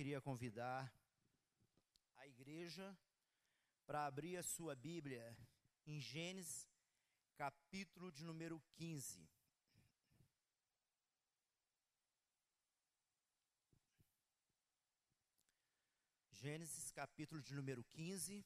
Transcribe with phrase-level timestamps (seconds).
[0.00, 0.90] queria convidar
[2.16, 2.98] a igreja
[3.84, 5.36] para abrir a sua Bíblia
[5.84, 6.66] em Gênesis,
[7.36, 9.28] capítulo de número 15.
[16.30, 18.42] Gênesis, capítulo de número 15.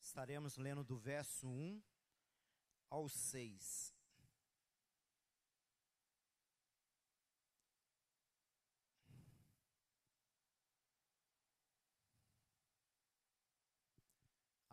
[0.00, 1.80] Estaremos lendo do verso 1
[2.90, 4.01] ao 6.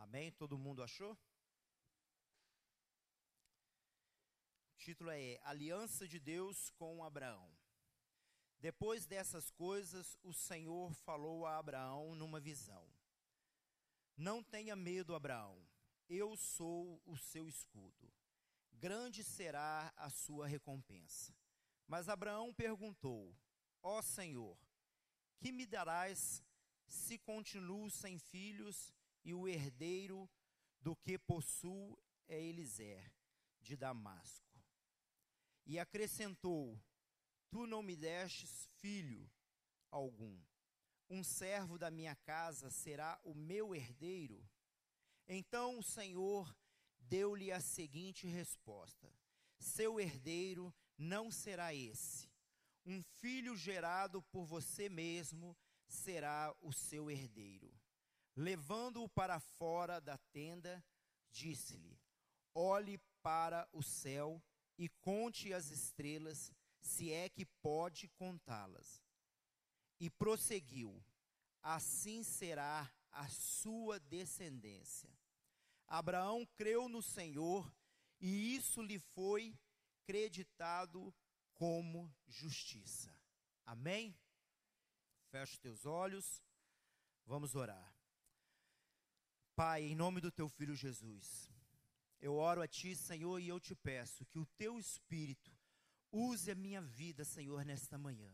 [0.10, 0.32] Amém?
[0.32, 1.14] Todo mundo achou?
[4.74, 7.48] O título é Aliança de Deus com Abraão.
[8.60, 12.84] Depois dessas coisas, o Senhor falou a Abraão numa visão:
[14.18, 15.64] Não tenha medo, Abraão,
[16.10, 18.12] eu sou o seu escudo.
[18.72, 21.36] Grande será a sua recompensa.
[21.88, 23.38] Mas Abraão perguntou:
[23.84, 24.58] Ó Senhor,
[25.38, 26.44] que me darás
[26.88, 28.92] se continuo sem filhos?
[29.24, 30.30] E o herdeiro
[30.82, 33.12] do que possuo é Eliser,
[33.60, 34.60] de Damasco.
[35.66, 36.82] E acrescentou:
[37.50, 39.30] Tu não me destes filho
[39.92, 40.40] algum.
[41.10, 44.48] Um servo da minha casa será o meu herdeiro?
[45.28, 46.56] Então o Senhor
[47.00, 49.12] deu-lhe a seguinte resposta:
[49.58, 52.30] Seu herdeiro não será esse.
[52.86, 55.56] Um filho gerado por você mesmo
[55.88, 57.79] será o seu herdeiro.
[58.40, 60.82] Levando-o para fora da tenda,
[61.30, 62.00] disse-lhe:
[62.56, 64.42] Olhe para o céu
[64.78, 66.50] e conte as estrelas,
[66.80, 69.04] se é que pode contá-las.
[70.00, 71.04] E prosseguiu:
[71.62, 75.14] Assim será a sua descendência.
[75.86, 77.70] Abraão creu no Senhor
[78.22, 79.54] e isso lhe foi
[80.06, 81.14] creditado
[81.56, 83.14] como justiça.
[83.66, 84.18] Amém?
[85.30, 86.42] Feche teus olhos,
[87.26, 87.99] vamos orar.
[89.60, 91.52] Pai, em nome do teu filho Jesus,
[92.22, 95.52] eu oro a ti, Senhor, e eu te peço que o teu espírito
[96.14, 98.34] use a minha vida, Senhor, nesta manhã.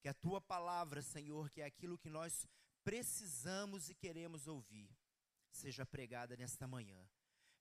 [0.00, 2.48] Que a tua palavra, Senhor, que é aquilo que nós
[2.82, 4.88] precisamos e queremos ouvir,
[5.50, 6.98] seja pregada nesta manhã.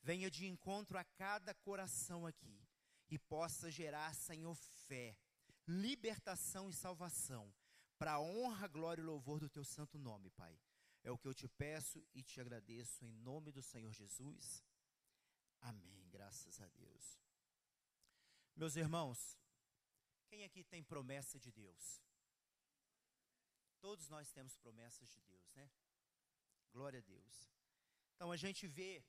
[0.01, 2.65] Venha de encontro a cada coração aqui
[3.09, 5.17] e possa gerar, Senhor, fé,
[5.67, 7.53] libertação e salvação,
[7.99, 10.57] para a honra, glória e louvor do teu santo nome, Pai.
[11.03, 14.63] É o que eu te peço e te agradeço em nome do Senhor Jesus.
[15.61, 16.07] Amém.
[16.09, 17.19] Graças a Deus.
[18.55, 19.37] Meus irmãos,
[20.27, 22.01] quem aqui tem promessa de Deus?
[23.79, 25.69] Todos nós temos promessas de Deus, né?
[26.71, 27.51] Glória a Deus.
[28.15, 29.03] Então a gente vê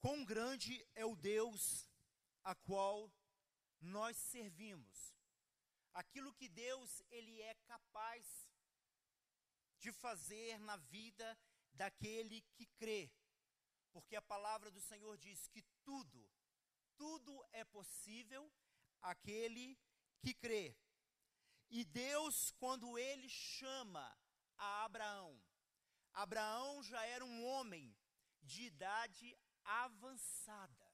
[0.00, 1.88] quão grande é o Deus
[2.42, 3.10] a qual
[3.80, 5.14] nós servimos.
[5.94, 8.45] Aquilo que Deus ele é capaz
[9.78, 11.38] de fazer na vida
[11.72, 13.10] daquele que crê.
[13.92, 16.30] Porque a palavra do Senhor diz que tudo,
[16.96, 18.52] tudo é possível
[19.00, 19.78] aquele
[20.20, 20.76] que crê.
[21.68, 24.16] E Deus, quando ele chama
[24.56, 25.42] a Abraão,
[26.12, 27.94] Abraão já era um homem
[28.42, 30.86] de idade avançada.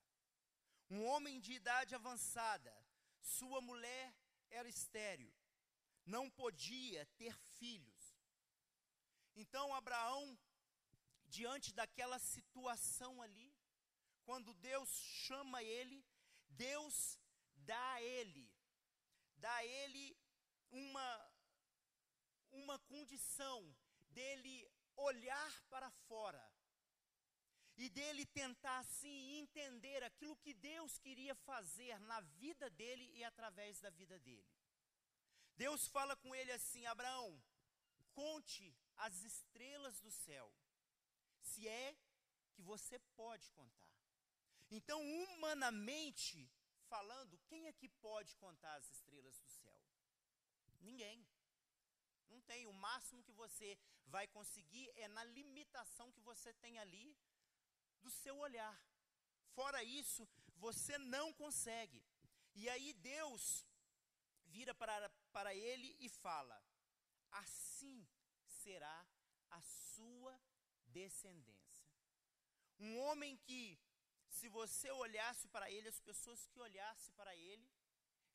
[0.90, 2.74] Um homem de idade avançada.
[3.20, 4.14] Sua mulher
[4.50, 5.32] era estéril.
[6.04, 7.91] Não podia ter filhos.
[9.34, 10.38] Então Abraão,
[11.26, 13.54] diante daquela situação ali,
[14.24, 16.04] quando Deus chama ele,
[16.48, 17.18] Deus
[17.54, 18.50] dá a ele,
[19.36, 20.16] dá a ele
[20.70, 21.32] uma,
[22.50, 23.74] uma condição
[24.10, 26.52] dele olhar para fora
[27.76, 33.80] e dele tentar assim entender aquilo que Deus queria fazer na vida dele e através
[33.80, 34.46] da vida dele.
[35.56, 37.42] Deus fala com ele assim: Abraão,
[38.12, 38.76] conte
[39.06, 40.46] as estrelas do céu,
[41.40, 41.96] se é
[42.54, 43.92] que você pode contar.
[44.70, 46.48] Então, humanamente
[46.88, 49.78] falando, quem é que pode contar as estrelas do céu?
[50.80, 51.26] Ninguém.
[52.28, 52.66] Não tem.
[52.66, 57.16] O máximo que você vai conseguir é na limitação que você tem ali
[58.00, 58.74] do seu olhar.
[59.54, 62.02] Fora isso, você não consegue.
[62.54, 63.66] E aí Deus
[64.46, 66.56] vira para, para ele e fala:
[67.30, 68.06] Assim
[68.62, 68.98] será
[69.50, 70.34] a sua
[70.98, 71.88] descendência.
[72.78, 73.78] Um homem que,
[74.28, 77.70] se você olhasse para ele, as pessoas que olhassem para ele,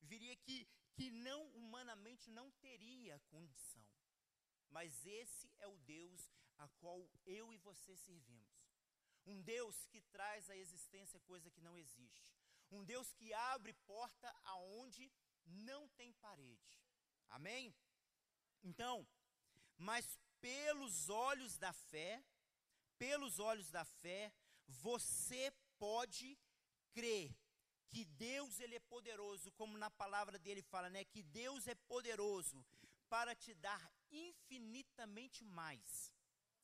[0.01, 3.85] viria que, que não, humanamente, não teria condição.
[4.69, 8.57] Mas esse é o Deus a qual eu e você servimos.
[9.25, 12.33] Um Deus que traz à existência coisa que não existe.
[12.71, 15.11] Um Deus que abre porta aonde
[15.45, 16.79] não tem parede.
[17.29, 17.75] Amém?
[18.63, 19.07] Então,
[19.77, 22.23] mas pelos olhos da fé,
[22.97, 24.33] pelos olhos da fé,
[24.67, 26.37] você pode
[26.91, 27.35] crer
[27.89, 32.65] que Deus ele é poderoso, como na palavra dele fala, né, que Deus é poderoso
[33.07, 36.11] para te dar infinitamente mais,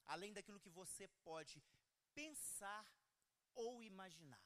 [0.05, 1.63] além daquilo que você pode
[2.13, 2.85] pensar
[3.55, 4.41] ou imaginar.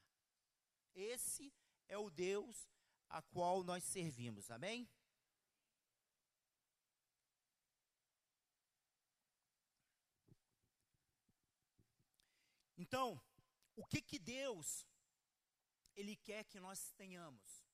[0.94, 1.54] Esse
[1.88, 2.68] é o Deus
[3.10, 4.52] a qual nós servimos.
[4.52, 4.88] Amém?
[12.78, 13.20] Então,
[13.76, 14.86] o que que Deus
[15.96, 17.66] ele quer que nós tenhamos?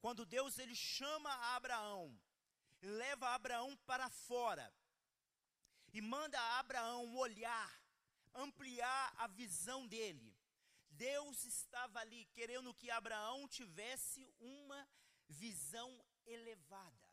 [0.00, 2.18] Quando Deus ele chama Abraão,
[2.82, 4.72] leva Abraão para fora
[5.92, 7.80] e manda Abraão olhar,
[8.34, 10.36] ampliar a visão dele.
[10.90, 14.88] Deus estava ali querendo que Abraão tivesse uma
[15.28, 17.08] visão elevada.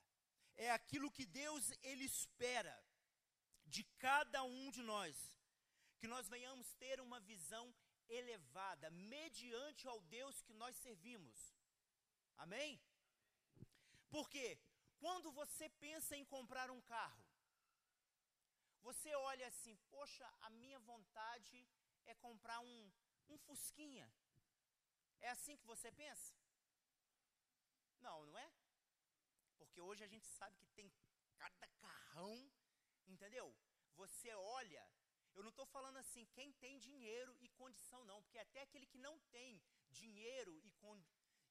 [0.55, 2.75] É aquilo que Deus ele espera
[3.65, 5.32] de cada um de nós
[6.03, 7.65] que nós venhamos ter uma visão
[8.09, 11.38] elevada, mediante ao Deus que nós servimos.
[12.35, 12.71] Amém?
[14.09, 14.59] Porque
[15.03, 17.23] quando você pensa em comprar um carro,
[18.81, 21.65] você olha assim, poxa, a minha vontade
[22.05, 22.91] é comprar um,
[23.29, 24.11] um Fusquinha.
[25.21, 26.35] É assim que você pensa?
[28.01, 28.51] Não, não é?
[29.57, 30.91] Porque hoje a gente sabe que tem
[31.38, 32.35] cada carrão,
[33.07, 33.55] entendeu?
[33.95, 34.85] Você olha
[35.35, 38.97] eu não estou falando assim, quem tem dinheiro e condição, não, porque até aquele que
[38.97, 41.01] não tem dinheiro e, con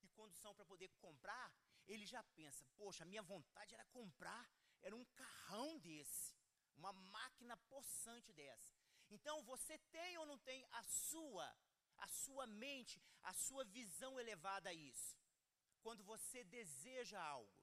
[0.01, 1.53] e condição para poder comprar,
[1.87, 4.49] ele já pensa, poxa, minha vontade era comprar,
[4.81, 6.35] era um carrão desse,
[6.77, 8.75] uma máquina possante dessa.
[9.11, 11.47] Então, você tem ou não tem a sua,
[11.99, 15.17] a sua mente, a sua visão elevada a isso?
[15.83, 17.63] Quando você deseja algo.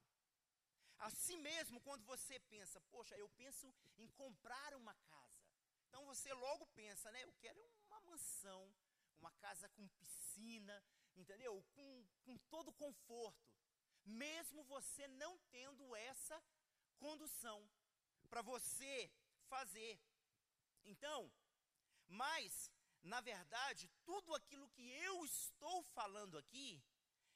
[0.98, 5.49] Assim mesmo, quando você pensa, poxa, eu penso em comprar uma casa.
[5.90, 7.24] Então você logo pensa, né?
[7.24, 8.72] Eu quero uma mansão,
[9.20, 10.84] uma casa com piscina,
[11.16, 11.60] entendeu?
[11.74, 13.50] Com, com todo conforto.
[14.04, 16.40] Mesmo você não tendo essa
[16.96, 17.68] condução
[18.28, 19.10] para você
[19.48, 20.00] fazer.
[20.84, 21.30] Então,
[22.06, 22.70] mas,
[23.02, 26.80] na verdade, tudo aquilo que eu estou falando aqui,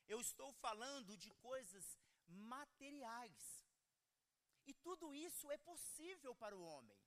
[0.07, 1.99] eu estou falando de coisas
[2.29, 3.67] materiais.
[4.65, 7.04] E tudo isso é possível para o homem.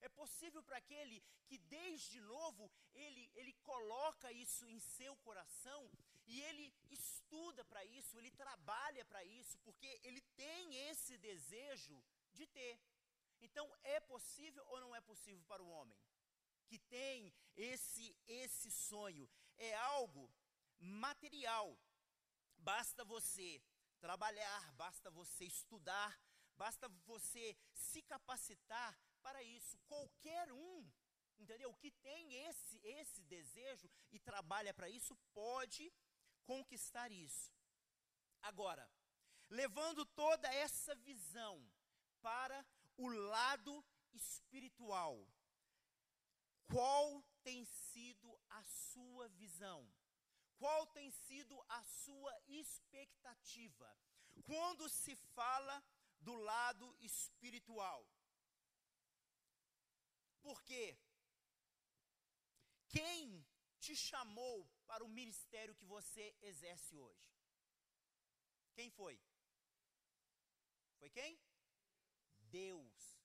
[0.00, 5.90] É possível para aquele que desde novo ele, ele coloca isso em seu coração
[6.26, 12.02] e ele estuda para isso, ele trabalha para isso, porque ele tem esse desejo
[12.32, 12.78] de ter.
[13.40, 15.98] Então, é possível ou não é possível para o homem
[16.66, 19.28] que tem esse esse sonho?
[19.56, 20.30] É algo
[20.78, 21.78] material.
[22.58, 23.62] Basta você
[24.00, 26.20] trabalhar, basta você estudar,
[26.56, 29.76] basta você se capacitar para isso.
[29.88, 30.88] Qualquer um,
[31.42, 31.74] entendeu?
[31.82, 35.84] Que tem esse esse desejo e trabalha para isso pode
[36.44, 37.52] conquistar isso.
[38.50, 38.88] Agora,
[39.60, 41.54] levando toda essa visão
[42.22, 42.58] para
[42.96, 45.14] o lado espiritual,
[46.72, 47.06] qual
[47.42, 49.80] tem sido a sua visão?
[50.58, 53.88] Qual tem sido a sua expectativa
[54.44, 55.82] quando se fala
[56.20, 58.06] do lado espiritual?
[60.46, 60.96] Porque
[62.88, 63.44] quem
[63.80, 67.28] te chamou para o ministério que você exerce hoje?
[68.76, 69.20] Quem foi?
[70.98, 71.32] Foi quem?
[72.60, 73.18] Deus.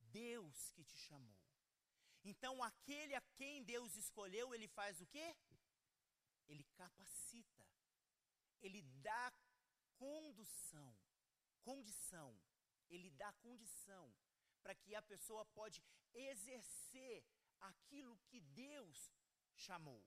[0.00, 1.38] Deus que te chamou.
[2.24, 5.36] Então, aquele a quem Deus escolheu, ele faz o quê?
[6.48, 7.66] Ele capacita.
[8.62, 9.24] Ele dá
[9.98, 10.98] condução,
[11.60, 12.30] condição.
[12.88, 14.04] Ele dá condição
[14.66, 15.80] para que a pessoa pode
[16.12, 17.24] exercer
[17.70, 19.12] aquilo que Deus
[19.54, 20.02] chamou.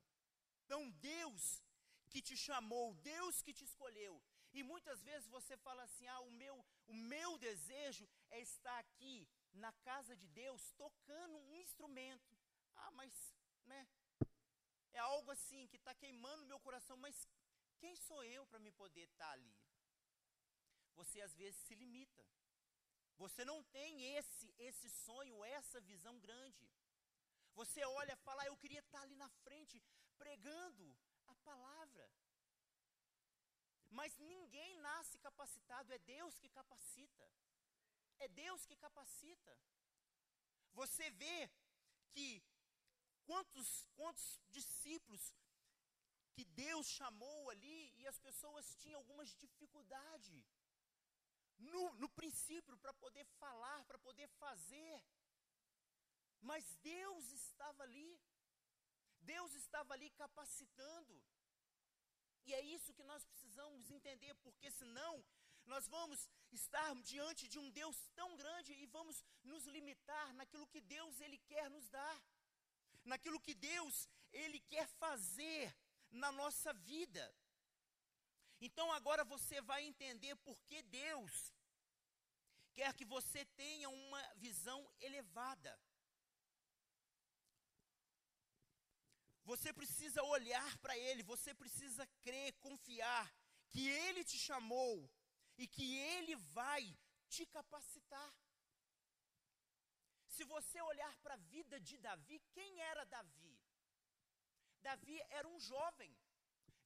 [0.66, 0.82] Então,
[1.14, 1.64] Deus
[2.10, 4.22] que te chamou, Deus que te escolheu.
[4.52, 6.56] E muitas vezes você fala assim: "Ah, o meu,
[6.88, 9.16] o meu desejo é estar aqui
[9.54, 12.38] na casa de Deus tocando um instrumento".
[12.76, 13.14] Ah, mas,
[13.72, 13.82] né?
[14.92, 17.16] É algo assim que está queimando meu coração, mas
[17.80, 19.56] quem sou eu para me poder estar tá ali?
[21.00, 22.26] Você às vezes se limita.
[23.24, 26.66] Você não tem esse esse sonho, essa visão grande.
[27.60, 29.82] Você olha e fala, ah, eu queria estar ali na frente
[30.18, 30.86] pregando
[31.28, 32.06] a palavra.
[33.90, 37.26] Mas ninguém nasce capacitado, é Deus que capacita.
[38.20, 39.58] É Deus que capacita.
[40.74, 41.50] Você vê
[42.14, 42.28] que
[43.26, 45.34] quantos, quantos discípulos
[46.34, 50.46] que Deus chamou ali e as pessoas tinham algumas dificuldades
[51.60, 55.04] no, no princípio para poder falar, para poder fazer.
[56.42, 58.20] Mas Deus estava ali.
[59.22, 61.22] Deus estava ali capacitando.
[62.46, 65.24] E é isso que nós precisamos entender, porque senão
[65.66, 70.82] nós vamos estar diante de um Deus tão grande e vamos nos limitar naquilo que
[70.82, 72.24] Deus ele quer nos dar,
[73.04, 75.76] naquilo que Deus ele quer fazer
[76.10, 77.24] na nossa vida.
[78.60, 81.54] Então agora você vai entender por que Deus
[82.74, 85.80] quer que você tenha uma visão elevada.
[89.44, 93.34] Você precisa olhar para Ele, você precisa crer, confiar
[93.70, 95.10] que Ele te chamou
[95.58, 96.84] e que Ele vai
[97.28, 98.34] te capacitar.
[100.28, 103.60] Se você olhar para a vida de Davi, quem era Davi?
[104.82, 106.16] Davi era um jovem,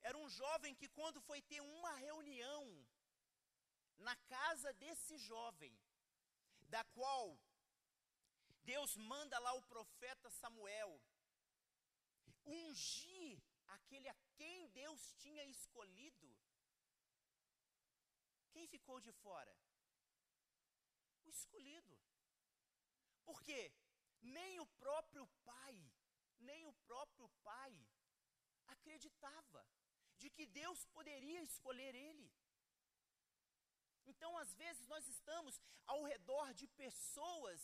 [0.04, 2.64] era um jovem que, quando foi ter uma reunião
[3.98, 5.74] na casa desse jovem,
[6.74, 7.40] da qual
[8.72, 11.02] Deus manda lá o profeta Samuel
[12.46, 16.30] ungir aquele a quem Deus tinha escolhido,
[18.52, 19.56] quem ficou de fora?
[21.24, 21.98] O escolhido.
[23.24, 23.72] Por quê?
[24.22, 25.76] Nem o próprio pai,
[26.40, 27.74] nem o próprio pai
[28.68, 29.66] acreditava
[30.24, 32.28] de que Deus poderia escolher ele.
[34.12, 35.54] Então, às vezes, nós estamos
[35.94, 37.62] ao redor de pessoas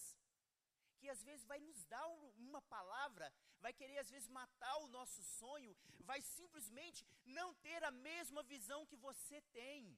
[1.00, 2.06] que às vezes vai nos dar
[2.48, 3.26] uma palavra,
[3.64, 5.74] vai querer às vezes matar o nosso sonho,
[6.10, 7.06] vai simplesmente
[7.38, 9.98] não ter a mesma visão que você tem.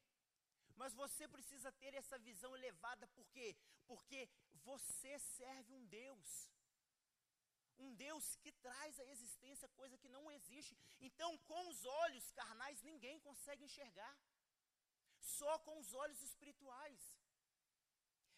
[0.76, 3.56] Mas você precisa ter essa visão elevada, por quê?
[3.88, 4.30] Porque
[4.70, 6.30] você serve um Deus.
[7.86, 10.74] Um Deus que traz à existência coisa que não existe.
[11.08, 14.14] Então, com os olhos carnais, ninguém consegue enxergar.
[15.38, 17.02] Só com os olhos espirituais.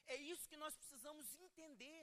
[0.07, 2.01] É isso que nós precisamos entender.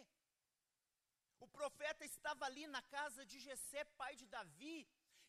[1.45, 4.79] O profeta estava ali na casa de Jessé, pai de Davi,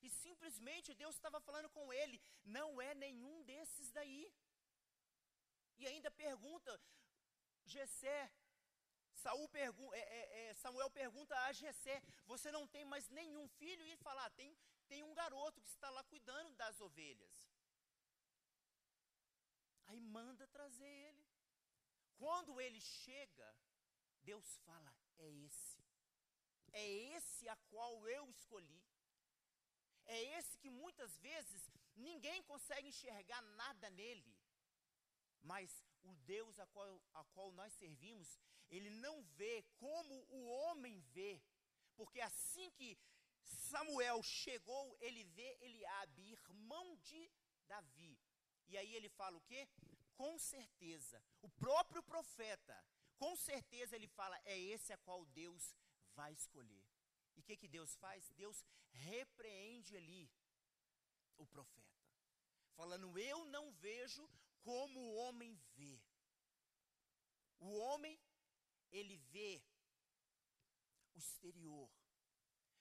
[0.06, 4.24] e simplesmente Deus estava falando com ele: não é nenhum desses daí.
[5.78, 6.72] E ainda pergunta,
[7.66, 8.20] Jessé,
[9.52, 13.84] pergu é, é, é, Samuel pergunta a Jessé: Você não tem mais nenhum filho?
[13.84, 17.32] E ele fala: ah, tem, tem um garoto que está lá cuidando das ovelhas.
[19.88, 21.26] Aí manda trazer ele.
[22.18, 23.56] Quando ele chega,
[24.22, 25.84] Deus fala: É esse.
[26.74, 28.82] É esse a qual eu escolhi.
[30.06, 34.36] É esse que muitas vezes ninguém consegue enxergar nada nele.
[35.42, 41.00] Mas o Deus a qual, a qual nós servimos, ele não vê como o homem
[41.14, 41.42] vê.
[41.96, 42.98] Porque assim que
[43.44, 47.32] Samuel chegou, ele vê Eliabe, irmão de
[47.68, 48.20] Davi.
[48.68, 49.68] E aí ele fala o quê?
[50.16, 52.86] Com certeza, o próprio profeta,
[53.18, 55.76] com certeza ele fala, é esse a qual Deus
[56.14, 56.86] vai escolher.
[57.36, 58.30] E o que, que Deus faz?
[58.32, 60.30] Deus repreende ali
[61.38, 62.06] o profeta,
[62.76, 64.30] falando: Eu não vejo
[64.64, 66.00] como o homem vê.
[67.60, 68.20] O homem,
[68.92, 69.62] ele vê
[71.14, 71.90] o exterior,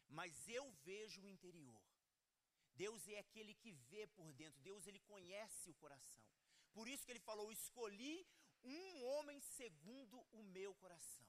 [0.08, 1.82] mas eu vejo o interior.
[2.74, 6.24] Deus é aquele que vê por dentro, Deus ele conhece o coração.
[6.72, 8.26] Por isso que ele falou: "Escolhi
[8.64, 11.26] um homem segundo o meu coração".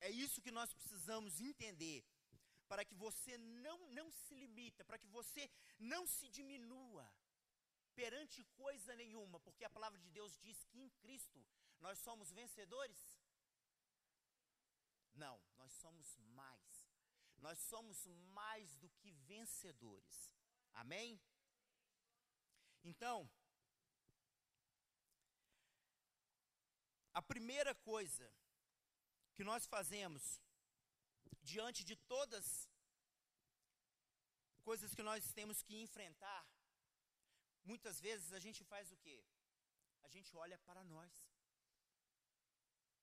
[0.00, 2.04] É isso que nós precisamos entender
[2.66, 5.48] para que você não não se limita, para que você
[5.78, 7.08] não se diminua
[8.00, 11.44] perante coisa nenhuma, porque a palavra de Deus diz que em Cristo
[11.80, 13.00] nós somos vencedores?
[15.14, 16.88] Não, nós somos mais.
[17.38, 18.06] Nós somos
[18.40, 20.32] mais do que vencedores.
[20.72, 21.20] Amém?
[22.82, 23.30] Então,
[27.12, 28.26] a primeira coisa
[29.34, 30.40] que nós fazemos
[31.42, 32.68] diante de todas
[34.62, 36.46] coisas que nós temos que enfrentar,
[37.64, 39.18] muitas vezes a gente faz o quê?
[40.02, 41.12] A gente olha para nós,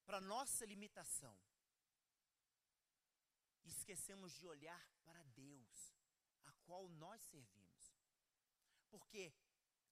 [0.06, 1.36] para nossa limitação.
[3.64, 5.94] Esquecemos de olhar para Deus,
[6.44, 7.94] a qual nós servimos.
[8.90, 9.32] Porque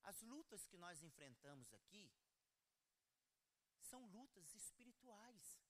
[0.03, 2.11] as lutas que nós enfrentamos aqui
[3.81, 5.61] são lutas espirituais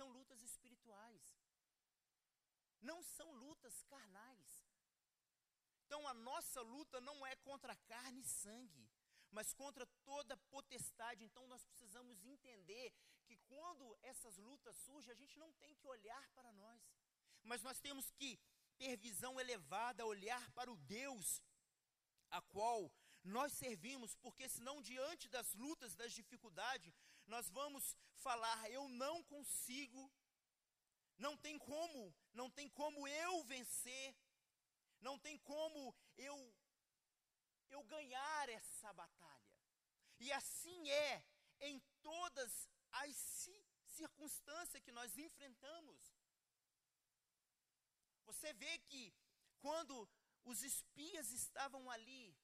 [0.00, 1.22] são lutas espirituais.
[2.80, 4.48] Não são lutas carnais.
[5.90, 8.88] Então a nossa luta não é contra carne e sangue,
[9.32, 11.24] mas contra toda potestade.
[11.24, 12.94] Então nós precisamos entender
[13.26, 16.80] que quando essas lutas surgem, a gente não tem que olhar para nós,
[17.42, 18.38] mas nós temos que
[18.78, 21.42] ter visão elevada, olhar para o Deus
[22.30, 22.88] a qual
[23.24, 26.94] nós servimos, porque senão diante das lutas, das dificuldades,
[27.26, 30.08] nós vamos falar, eu não consigo,
[31.18, 34.14] não tem como, não tem como eu vencer,
[35.00, 36.36] não tem como eu
[37.70, 39.54] eu ganhar essa batalha.
[40.18, 41.24] E assim é
[41.60, 43.48] em todas as
[43.86, 46.00] circunstâncias que nós enfrentamos.
[48.26, 49.14] Você vê que
[49.60, 50.08] quando
[50.44, 52.36] os espias estavam ali,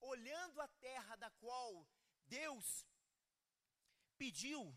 [0.00, 1.86] olhando a terra da qual
[2.26, 2.86] Deus
[4.16, 4.76] pediu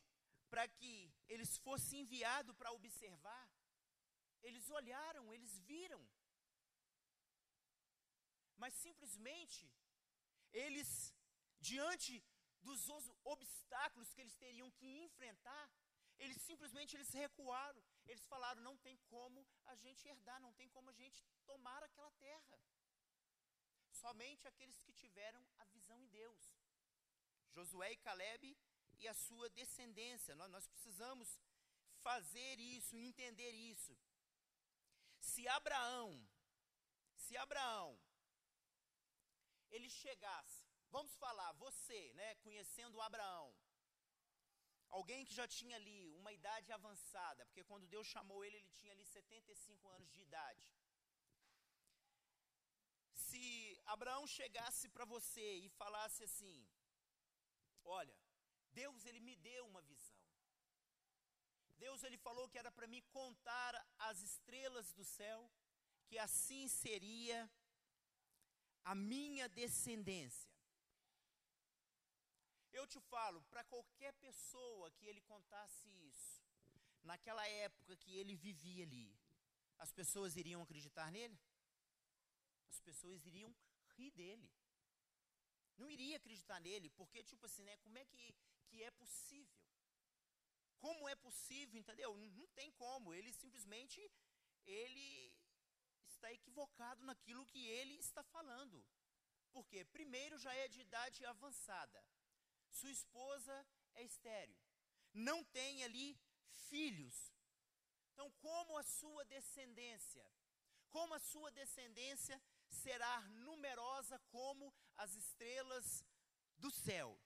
[0.50, 3.50] para que eles fossem enviados para observar,
[4.42, 6.04] eles olharam, eles viram.
[8.58, 9.72] Mas simplesmente,
[10.52, 10.90] eles,
[11.60, 12.24] diante
[12.62, 12.82] dos
[13.24, 15.66] obstáculos que eles teriam que enfrentar,
[16.18, 17.84] eles simplesmente eles recuaram.
[18.08, 22.12] Eles falaram: não tem como a gente herdar, não tem como a gente tomar aquela
[22.12, 22.60] terra.
[23.92, 26.42] Somente aqueles que tiveram a visão em Deus.
[27.54, 28.58] Josué e Caleb
[29.00, 30.36] e a sua descendência.
[30.36, 31.40] Nós, nós precisamos
[32.02, 33.98] fazer isso, entender isso.
[35.20, 36.28] Se Abraão,
[37.16, 38.00] se Abraão,
[39.76, 40.64] ele chegasse,
[40.96, 43.48] vamos falar, você, né, conhecendo Abraão,
[44.98, 48.94] alguém que já tinha ali uma idade avançada, porque quando Deus chamou ele, ele tinha
[48.94, 50.66] ali 75 anos de idade.
[53.26, 53.44] Se
[53.86, 56.58] Abraão chegasse para você e falasse assim:
[57.84, 58.18] Olha,
[58.82, 60.22] Deus ele me deu uma visão.
[61.78, 63.74] Deus ele falou que era para me contar
[64.10, 65.40] as estrelas do céu,
[66.08, 67.40] que assim seria
[68.86, 70.50] a minha descendência.
[72.72, 76.44] Eu te falo, para qualquer pessoa que ele contasse isso,
[77.02, 79.18] naquela época que ele vivia ali,
[79.78, 81.38] as pessoas iriam acreditar nele?
[82.70, 83.54] As pessoas iriam
[83.96, 84.50] rir dele.
[85.78, 88.36] Não iria acreditar nele, porque, tipo assim, né, como é que,
[88.68, 89.60] que é possível?
[90.78, 92.16] Como é possível, entendeu?
[92.16, 93.14] Não, não tem como.
[93.14, 94.00] Ele simplesmente,
[94.66, 95.35] ele
[96.26, 98.84] está equivocado naquilo que ele está falando.
[99.52, 102.04] Porque, primeiro, já é de idade avançada
[102.76, 104.58] sua esposa é estéril,
[105.14, 106.20] não tem ali
[106.68, 107.32] filhos.
[108.12, 110.26] Então, como a sua descendência,
[110.90, 116.04] como a sua descendência será numerosa como as estrelas
[116.58, 117.18] do céu.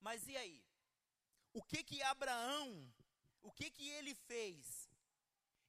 [0.00, 0.64] Mas e aí?
[1.52, 2.92] O que que Abraão,
[3.42, 4.89] o que que ele fez?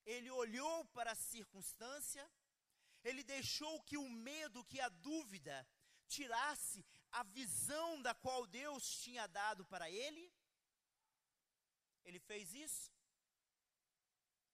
[0.06, 2.30] Ele olhou para a circunstância,
[3.04, 5.68] ele deixou que o medo, que a dúvida
[6.08, 10.32] tirasse a visão da qual Deus tinha dado para ele?
[12.04, 12.92] Ele fez isso?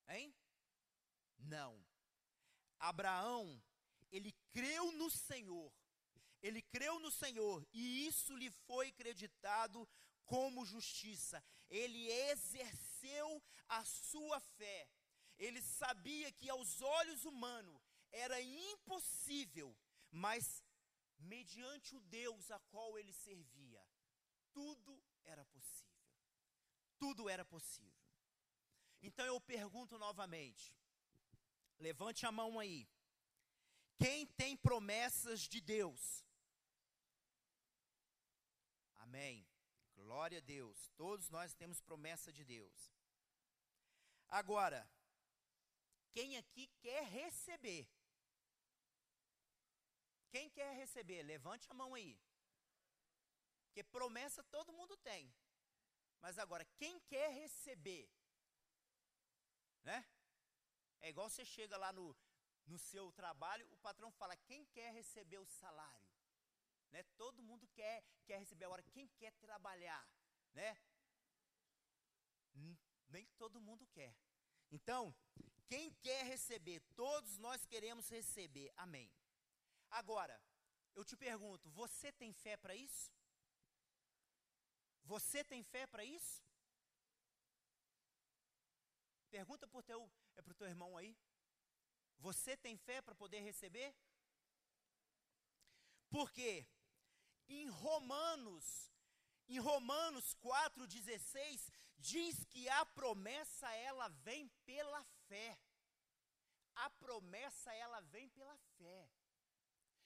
[0.09, 0.33] Hein?
[1.37, 1.85] Não.
[2.79, 3.61] Abraão,
[4.11, 5.71] ele creu no Senhor.
[6.41, 9.87] Ele creu no Senhor e isso lhe foi creditado
[10.25, 11.43] como justiça.
[11.69, 14.87] Ele exerceu a sua fé.
[15.37, 17.79] Ele sabia que aos olhos humanos
[18.11, 19.75] era impossível,
[20.09, 20.63] mas
[21.19, 23.85] mediante o Deus a qual ele servia,
[24.53, 25.87] tudo era possível.
[26.97, 27.93] Tudo era possível.
[29.01, 30.75] Então eu pergunto novamente,
[31.77, 32.89] levante a mão aí.
[33.99, 36.25] Quem tem promessas de Deus?
[38.95, 39.47] Amém.
[39.95, 40.91] Glória a Deus.
[40.95, 42.91] Todos nós temos promessa de Deus.
[44.27, 44.87] Agora,
[46.17, 47.87] quem aqui quer receber?
[50.31, 51.21] Quem quer receber?
[51.21, 52.19] Levante a mão aí.
[53.65, 55.31] Porque promessa todo mundo tem.
[56.19, 58.09] Mas agora, quem quer receber?
[59.83, 60.03] Né?
[61.01, 62.17] É igual você chega lá no,
[62.65, 66.09] no seu trabalho, o patrão fala: quem quer receber o salário?
[66.89, 67.03] Né?
[67.15, 68.65] Todo mundo quer, quer receber.
[68.65, 70.03] Agora, quem quer trabalhar?
[70.53, 70.75] Né?
[73.07, 74.15] Nem todo mundo quer.
[74.71, 75.15] Então,
[75.67, 76.79] quem quer receber?
[76.95, 78.71] Todos nós queremos receber.
[78.75, 79.11] Amém.
[79.89, 80.41] Agora,
[80.95, 83.11] eu te pergunto, você tem fé para isso?
[85.03, 86.43] Você tem fé para isso?
[89.29, 91.15] Pergunta para o teu, é teu irmão aí.
[92.19, 93.95] Você tem fé para poder receber?
[96.09, 96.65] Porque
[97.47, 98.91] em Romanos,
[99.47, 105.57] em Romanos 4:16 diz que a promessa ela vem pela fé.
[106.75, 109.09] A promessa ela vem pela fé.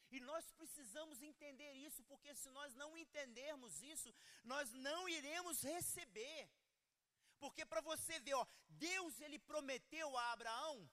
[0.09, 6.49] E nós precisamos entender isso, porque se nós não entendermos isso, nós não iremos receber.
[7.39, 10.89] Porque para você ver, ó, Deus ele prometeu a Abraão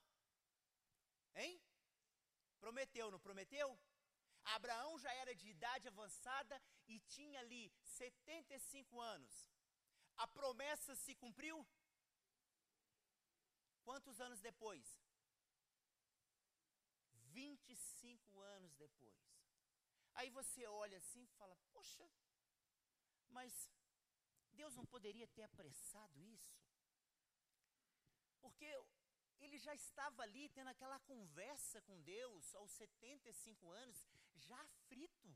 [1.39, 1.61] Hein?
[2.59, 3.79] Prometeu, não prometeu?
[4.57, 9.49] Abraão já era de idade avançada e tinha ali 75 anos.
[10.17, 11.65] A promessa se cumpriu?
[13.89, 14.87] Quantos anos depois?
[17.37, 19.23] 25 anos depois.
[20.13, 22.07] Aí você olha assim e fala: Poxa,
[23.31, 23.55] mas
[24.53, 26.61] Deus não poderia ter apressado isso?
[28.43, 28.69] Porque
[29.41, 35.35] ele já estava ali tendo aquela conversa com Deus aos 75 anos, já aflito.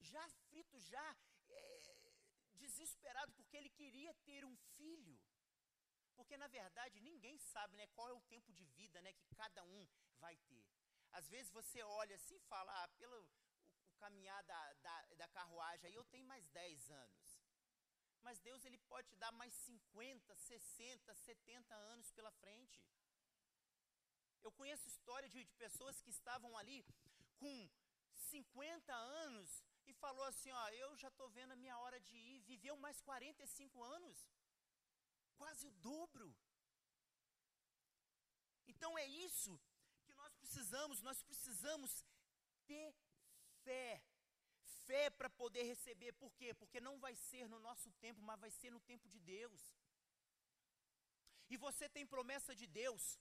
[0.00, 1.16] Já aflito, já
[1.48, 2.12] é,
[2.56, 5.18] desesperado, porque ele queria ter um filho.
[6.16, 9.62] Porque na verdade ninguém sabe né, qual é o tempo de vida né, que cada
[9.64, 9.86] um
[10.18, 10.64] vai ter.
[11.12, 13.28] Às vezes você olha assim e fala, ah, pelo o,
[13.88, 17.40] o caminhar da, da, da carruagem aí eu tenho mais 10 anos.
[18.22, 22.84] Mas Deus ele pode te dar mais 50, 60, 70 anos pela frente.
[24.42, 26.84] Eu conheço história de, de pessoas que estavam ali
[27.38, 27.68] com
[28.14, 32.40] 50 anos e falou assim, ó, eu já estou vendo a minha hora de ir,
[32.40, 34.26] viveu mais 45 anos
[35.36, 36.34] quase o dobro.
[38.66, 39.58] Então é isso
[40.04, 42.04] que nós precisamos, nós precisamos
[42.66, 42.94] ter
[43.64, 44.02] fé.
[44.86, 46.54] Fé para poder receber, por quê?
[46.54, 49.62] Porque não vai ser no nosso tempo, mas vai ser no tempo de Deus.
[51.48, 53.18] E você tem promessa de Deus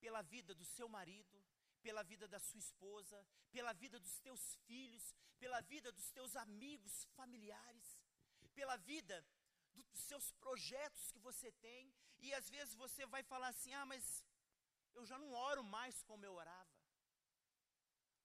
[0.00, 1.44] pela vida do seu marido,
[1.82, 7.04] pela vida da sua esposa, pela vida dos teus filhos, pela vida dos teus amigos,
[7.16, 7.98] familiares,
[8.54, 9.24] pela vida
[9.82, 14.24] dos seus projetos que você tem, e às vezes você vai falar assim: ah, mas
[14.94, 16.76] eu já não oro mais como eu orava.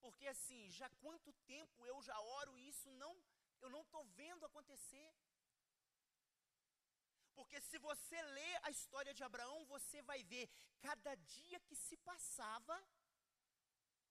[0.00, 3.14] Porque assim, já quanto tempo eu já oro e isso não,
[3.62, 5.14] eu não estou vendo acontecer.
[7.34, 10.48] Porque se você lê a história de Abraão, você vai ver,
[10.80, 12.76] cada dia que se passava,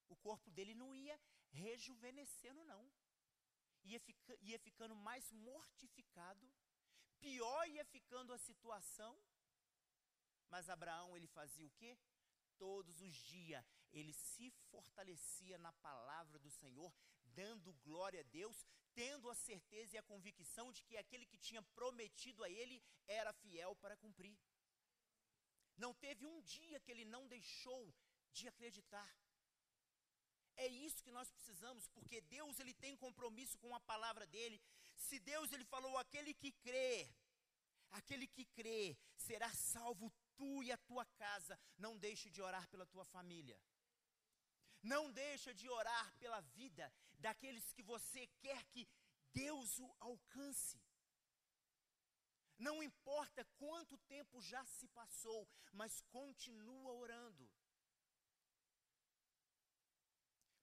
[0.08, 1.18] o corpo dele não ia
[1.50, 2.84] rejuvenescendo, não.
[3.84, 6.50] Ia, fica, ia ficando mais mortificado
[7.24, 9.12] pior ia ficando a situação.
[10.52, 11.96] Mas Abraão, ele fazia o quê?
[12.58, 13.64] Todos os dias
[13.98, 16.92] ele se fortalecia na palavra do Senhor,
[17.40, 18.66] dando glória a Deus,
[19.00, 23.32] tendo a certeza e a convicção de que aquele que tinha prometido a ele era
[23.32, 24.36] fiel para cumprir.
[25.76, 27.82] Não teve um dia que ele não deixou
[28.32, 29.08] de acreditar.
[30.56, 34.60] É isso que nós precisamos, porque Deus ele tem compromisso com a palavra dele.
[34.96, 37.08] Se Deus ele falou aquele que crê,
[37.92, 41.58] aquele que crê será salvo tu e a tua casa.
[41.78, 43.60] Não deixe de orar pela tua família.
[44.82, 48.86] Não deixa de orar pela vida daqueles que você quer que
[49.32, 50.80] Deus o alcance.
[52.58, 57.50] Não importa quanto tempo já se passou, mas continua orando.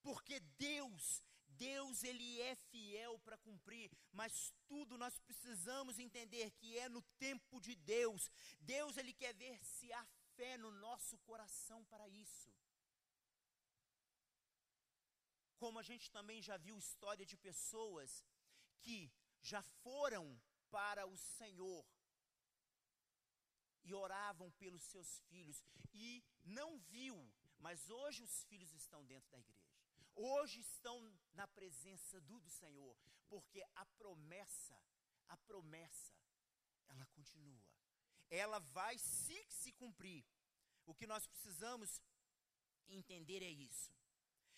[0.01, 1.21] Porque Deus,
[1.61, 7.59] Deus ele é fiel para cumprir, mas tudo nós precisamos entender que é no tempo
[7.65, 8.31] de Deus.
[8.59, 10.03] Deus ele quer ver se há
[10.35, 12.51] fé no nosso coração para isso.
[15.61, 18.25] Como a gente também já viu história de pessoas
[18.79, 18.97] que
[19.51, 20.25] já foram
[20.71, 21.85] para o Senhor
[23.83, 27.15] e oravam pelos seus filhos e não viu,
[27.59, 29.60] mas hoje os filhos estão dentro da igreja
[30.15, 32.97] hoje estão na presença do, do Senhor,
[33.29, 34.77] porque a promessa,
[35.27, 36.15] a promessa,
[36.89, 37.63] ela continua.
[38.29, 40.25] Ela vai se, se cumprir.
[40.85, 42.01] O que nós precisamos
[42.87, 43.93] entender é isso.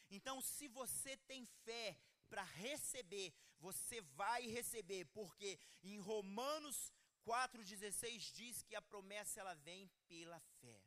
[0.10, 1.98] Então, se você tem fé
[2.30, 6.92] para receber, você vai receber, porque em Romanos
[7.26, 10.82] 4,16 diz que a promessa ela vem pela fé.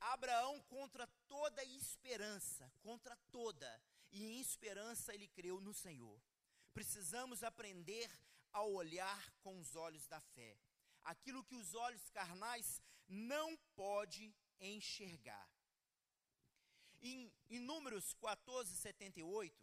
[0.00, 6.20] Abraão, contra toda esperança, contra toda, e em esperança ele creu no Senhor.
[6.72, 8.10] Precisamos aprender
[8.52, 10.58] a olhar com os olhos da fé.
[11.02, 15.48] Aquilo que os olhos carnais não pode enxergar.
[17.00, 19.54] Em, em Números 14, 78,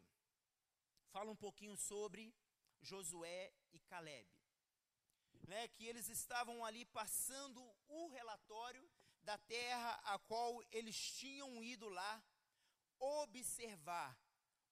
[1.11, 2.33] fala um pouquinho sobre
[2.81, 4.29] Josué e Caleb.
[5.47, 8.89] Né, que eles estavam ali passando o relatório
[9.21, 12.23] da terra a qual eles tinham ido lá
[12.97, 14.17] observar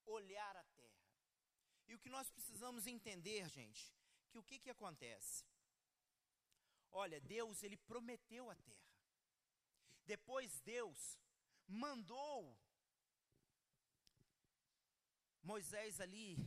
[0.05, 0.83] olhar a terra.
[1.87, 3.93] E o que nós precisamos entender, gente,
[4.29, 5.45] que o que, que acontece?
[6.91, 8.93] Olha, Deus, ele prometeu a terra.
[10.05, 11.19] Depois Deus
[11.67, 12.57] mandou
[15.41, 16.37] Moisés ali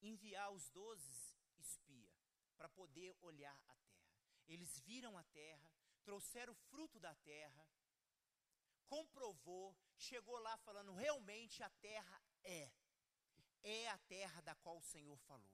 [0.00, 1.12] enviar os doze
[1.58, 2.14] espias
[2.56, 4.14] para poder olhar a terra.
[4.46, 5.70] Eles viram a terra,
[6.02, 7.68] trouxeram o fruto da terra,
[8.86, 12.70] comprovou, chegou lá falando: realmente a terra é.
[13.64, 15.50] É a terra da qual o Senhor falou.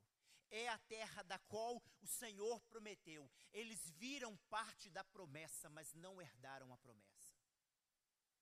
[0.51, 3.31] É a terra da qual o Senhor prometeu.
[3.53, 7.39] Eles viram parte da promessa, mas não herdaram a promessa.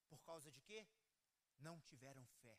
[0.09, 0.89] Por causa de quê?
[1.59, 2.59] Não tiveram fé.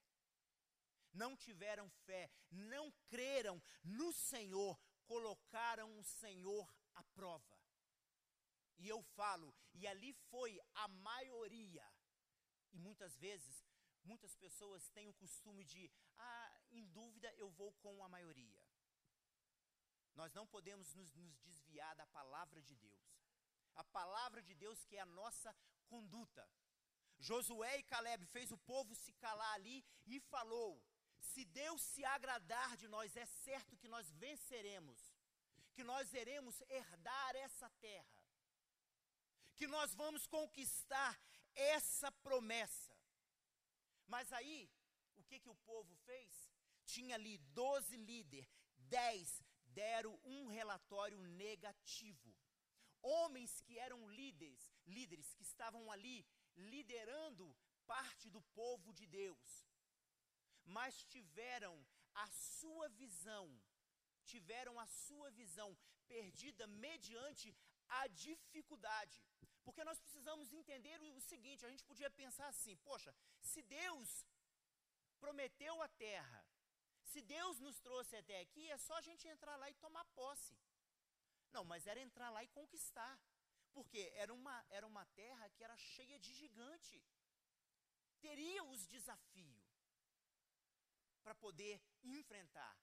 [1.12, 7.60] Não tiveram fé, não creram no Senhor, colocaram o Senhor à prova.
[8.78, 11.86] E eu falo, e ali foi a maioria.
[12.72, 13.66] E muitas vezes,
[14.04, 18.62] muitas pessoas têm o costume de, ah, em dúvida eu vou com a maioria.
[20.16, 23.04] Nós não podemos nos, nos desviar da palavra de Deus.
[23.76, 25.56] A palavra de Deus que é a nossa
[25.88, 26.50] conduta.
[27.18, 30.82] Josué e Caleb fez o povo se calar ali e falou:
[31.20, 35.00] se Deus se agradar de nós, é certo que nós venceremos,
[35.74, 38.24] que nós iremos herdar essa terra,
[39.56, 41.20] que nós vamos conquistar
[41.56, 42.99] essa promessa.
[44.14, 44.60] Mas aí,
[45.16, 46.34] o que, que o povo fez?
[46.94, 49.44] Tinha ali 12 líderes, 10
[49.82, 52.36] deram um relatório negativo.
[53.02, 56.18] Homens que eram líderes, líderes que estavam ali
[56.74, 57.46] liderando
[57.86, 59.70] parte do povo de Deus
[60.70, 61.76] mas tiveram
[62.14, 63.46] a sua visão,
[64.24, 67.56] tiveram a sua visão perdida mediante
[67.88, 69.24] a dificuldade.
[69.70, 74.26] Porque nós precisamos entender o seguinte: a gente podia pensar assim, poxa, se Deus
[75.20, 76.42] prometeu a terra,
[77.12, 80.58] se Deus nos trouxe até aqui, é só a gente entrar lá e tomar posse.
[81.52, 83.14] Não, mas era entrar lá e conquistar.
[83.72, 87.00] Porque era uma, era uma terra que era cheia de gigante.
[88.20, 89.68] Teria os desafios
[91.24, 92.76] para poder enfrentar.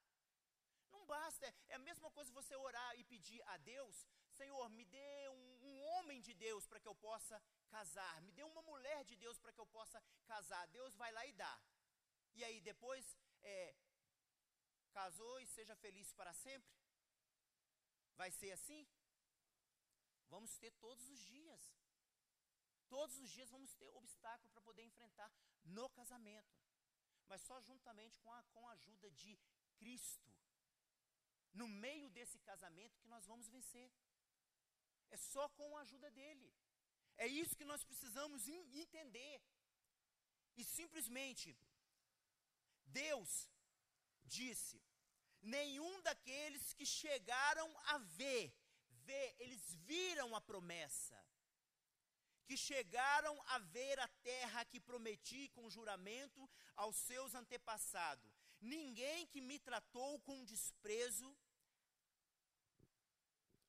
[0.92, 5.25] Não basta, é a mesma coisa você orar e pedir a Deus, Senhor, me dê
[6.06, 7.36] homem de Deus para que eu possa
[7.68, 10.64] casar, me dê uma mulher de Deus para que eu possa casar.
[10.68, 11.54] Deus vai lá e dá.
[12.34, 13.04] E aí depois,
[13.42, 13.74] é,
[14.92, 16.74] casou e seja feliz para sempre?
[18.14, 18.86] Vai ser assim?
[20.28, 21.64] Vamos ter todos os dias.
[22.88, 25.30] Todos os dias vamos ter obstáculo para poder enfrentar
[25.64, 26.56] no casamento
[27.28, 29.38] mas só juntamente com a, com a ajuda de
[29.76, 30.32] Cristo.
[31.52, 33.90] No meio desse casamento que nós vamos vencer.
[35.10, 36.52] É só com a ajuda dele.
[37.16, 39.40] É isso que nós precisamos entender.
[40.56, 41.56] E simplesmente,
[42.86, 43.50] Deus
[44.24, 44.82] disse:
[45.40, 48.54] nenhum daqueles que chegaram a ver,
[49.04, 51.18] ver, eles viram a promessa,
[52.46, 58.32] que chegaram a ver a terra que prometi com juramento aos seus antepassados.
[58.60, 61.36] Ninguém que me tratou com desprezo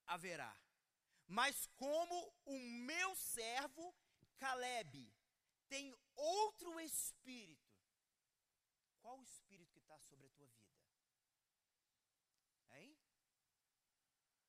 [0.06, 0.56] haverá.
[1.28, 3.94] Mas como o meu servo
[4.38, 5.14] Caleb
[5.68, 7.68] tem outro espírito,
[9.02, 10.82] qual o espírito que está sobre a tua vida?
[12.72, 12.98] Hein?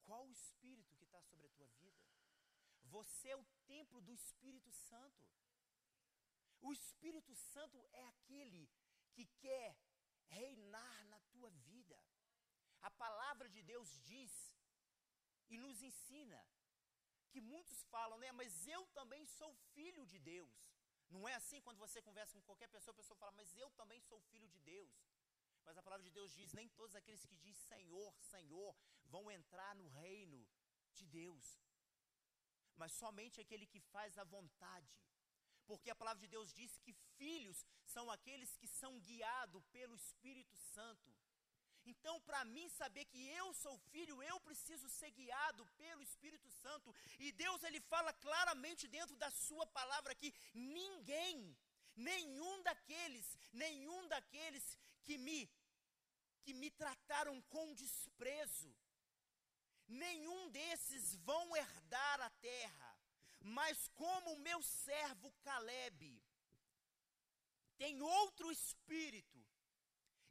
[0.05, 2.09] Qual o espírito que está sobre a tua vida?
[2.85, 5.23] Você é o templo do Espírito Santo.
[6.61, 8.71] O Espírito Santo é aquele
[9.13, 9.77] que quer
[10.29, 11.99] reinar na tua vida.
[12.83, 14.33] A palavra de Deus diz
[15.51, 16.41] e nos ensina
[17.33, 18.31] que muitos falam, né?
[18.33, 20.57] Mas eu também sou filho de Deus.
[21.15, 24.01] Não é assim quando você conversa com qualquer pessoa, a pessoa fala, mas eu também
[24.01, 24.93] sou filho de Deus.
[25.65, 28.77] Mas a palavra de Deus diz: nem todos aqueles que dizem Senhor, Senhor,
[29.15, 30.47] vão entrar no reino
[30.99, 31.47] de Deus
[32.79, 34.97] mas somente aquele que faz a vontade.
[35.67, 40.57] Porque a palavra de Deus diz que filhos são aqueles que são guiados pelo Espírito
[40.57, 41.15] Santo.
[41.91, 46.95] Então, para mim saber que eu sou filho, eu preciso ser guiado pelo Espírito Santo.
[47.19, 51.57] E Deus ele fala claramente dentro da sua palavra que ninguém,
[51.97, 54.67] nenhum daqueles, nenhum daqueles
[55.05, 55.41] que me
[56.45, 58.75] que me trataram com desprezo,
[59.87, 62.99] nenhum desses vão herdar a terra,
[63.41, 66.23] mas como o meu servo Caleb
[67.77, 69.48] tem outro espírito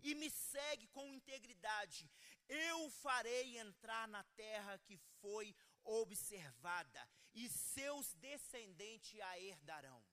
[0.04, 2.10] e me segue com integridade,
[2.48, 10.04] eu farei entrar na terra que foi observada, e seus descendentes a herdarão.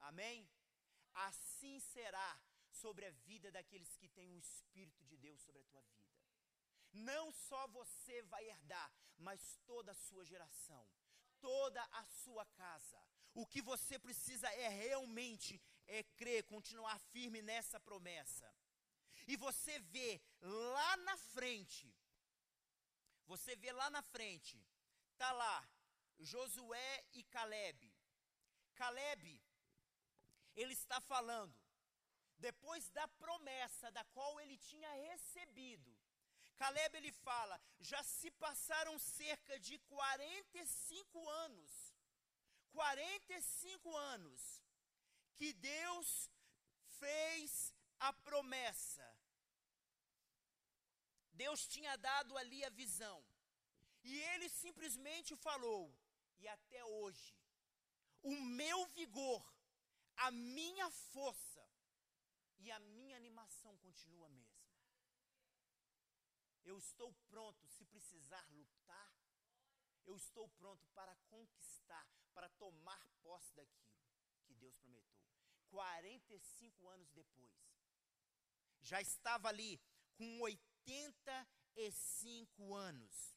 [0.00, 0.48] Amém?
[1.14, 5.82] Assim será sobre a vida daqueles que têm o Espírito de Deus sobre a tua
[5.82, 6.06] vida.
[6.92, 10.86] Não só você vai herdar, mas toda a sua geração,
[11.40, 13.02] toda a sua casa.
[13.40, 18.46] O que você precisa é realmente é crer, continuar firme nessa promessa.
[19.28, 21.94] E você vê lá na frente,
[23.26, 24.56] você vê lá na frente,
[25.18, 25.68] tá lá
[26.18, 27.92] Josué e Caleb.
[28.74, 29.42] Caleb
[30.54, 31.54] ele está falando,
[32.38, 35.94] depois da promessa da qual ele tinha recebido,
[36.56, 41.85] Caleb ele fala: já se passaram cerca de 45 anos,
[42.72, 44.62] 45 anos,
[45.34, 46.30] que Deus
[46.98, 49.06] fez a promessa.
[51.32, 53.24] Deus tinha dado ali a visão.
[54.02, 55.94] E ele simplesmente falou:
[56.38, 57.34] e até hoje,
[58.22, 59.44] o meu vigor,
[60.16, 61.64] a minha força
[62.58, 64.56] e a minha animação continua a mesma.
[66.64, 69.12] Eu estou pronto, se precisar lutar,
[70.04, 73.88] eu estou pronto para conquistar, para tomar posse daquilo
[74.46, 75.24] que Deus prometeu.
[75.70, 77.54] 45 anos depois,
[78.82, 79.80] já estava ali
[80.16, 83.34] com 85 anos.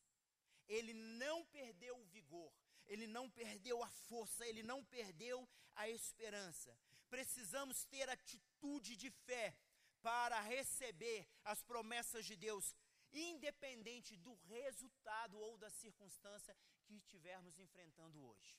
[0.68, 2.54] Ele não perdeu o vigor,
[2.86, 6.78] ele não perdeu a força, ele não perdeu a esperança.
[7.10, 9.56] Precisamos ter atitude de fé
[10.02, 12.76] para receber as promessas de Deus
[13.12, 18.58] independente do resultado ou da circunstância que estivermos enfrentando hoje.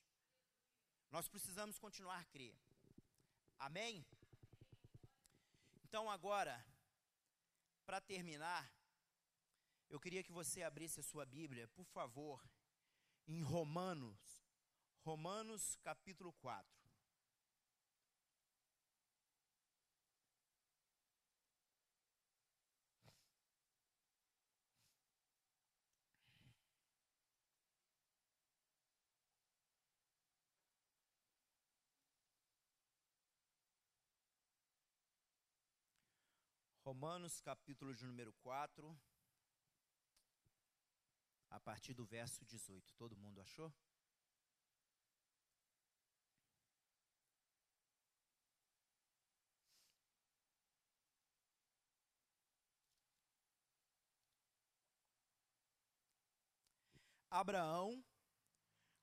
[1.11, 2.57] Nós precisamos continuar a crer.
[3.59, 4.07] Amém?
[5.85, 6.64] Então, agora,
[7.85, 8.73] para terminar,
[9.88, 12.40] eu queria que você abrisse a sua Bíblia, por favor,
[13.27, 14.20] em Romanos,
[15.03, 16.79] Romanos capítulo 4.
[36.90, 39.00] Romanos, capítulo de número 4,
[41.48, 42.92] a partir do verso 18.
[42.96, 43.72] Todo mundo achou?
[57.31, 58.05] Abraão,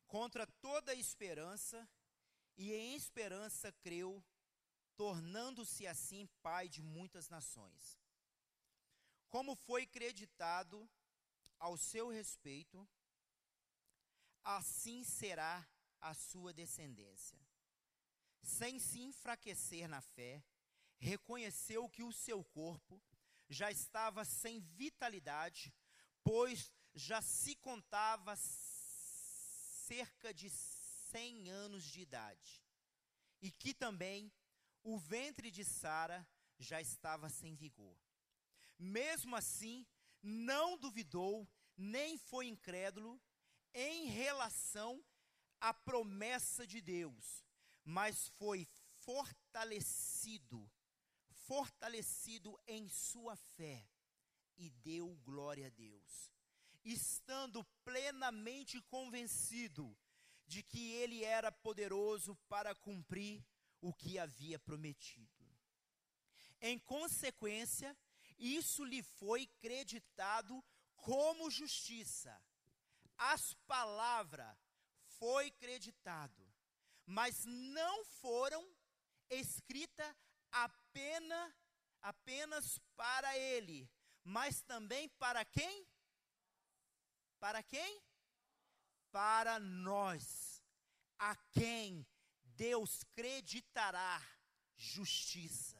[0.08, 1.88] contra toda esperança,
[2.58, 4.22] e em esperança creu,
[4.98, 7.98] tornando-se assim pai de muitas nações.
[9.30, 10.90] Como foi creditado
[11.60, 12.88] ao seu respeito,
[14.44, 15.66] assim será
[16.02, 17.40] a sua descendência.
[18.42, 20.44] Sem se enfraquecer na fé,
[20.98, 23.02] reconheceu que o seu corpo
[23.50, 25.74] já estava sem vitalidade,
[26.24, 32.64] pois já se contava cerca de cem anos de idade,
[33.42, 34.32] e que também
[34.88, 36.26] o ventre de Sara
[36.58, 37.98] já estava sem vigor.
[38.80, 39.86] Mesmo assim,
[40.24, 41.46] não duvidou,
[41.76, 43.22] nem foi incrédulo
[43.74, 45.04] em relação
[45.60, 47.44] à promessa de Deus,
[47.84, 48.66] mas foi
[49.04, 50.72] fortalecido,
[51.32, 53.86] fortalecido em sua fé
[54.56, 56.32] e deu glória a Deus,
[56.86, 59.98] estando plenamente convencido
[60.46, 63.46] de que ele era poderoso para cumprir
[63.82, 65.46] o que havia prometido.
[66.62, 67.96] Em consequência,
[68.38, 70.64] isso lhe foi creditado
[70.96, 72.42] como justiça.
[73.18, 74.58] As palavras
[75.20, 76.48] foi creditado,
[77.06, 78.68] mas não foram
[79.30, 80.16] escritas
[80.52, 81.54] apenas
[82.02, 83.90] apenas para ele,
[84.24, 85.88] mas também para quem?
[87.40, 88.02] Para quem?
[89.12, 90.64] Para nós,
[91.18, 92.06] a quem
[92.58, 94.20] Deus creditará
[94.76, 95.78] justiça.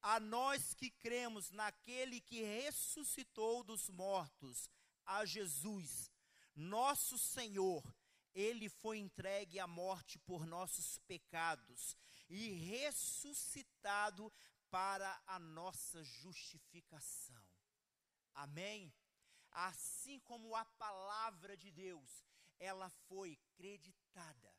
[0.00, 4.70] A nós que cremos naquele que ressuscitou dos mortos,
[5.04, 6.12] a Jesus,
[6.54, 7.82] nosso Senhor,
[8.32, 11.96] ele foi entregue à morte por nossos pecados
[12.28, 14.32] e ressuscitado
[14.70, 17.44] para a nossa justificação.
[18.32, 18.94] Amém?
[19.50, 22.24] Assim como a palavra de Deus,
[22.60, 24.55] ela foi creditada